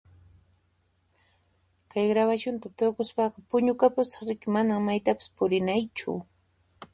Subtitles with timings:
[1.89, 6.11] Kay grabashunta tukuspaqa puñukapusaq riki, mana maytapas purinaychu.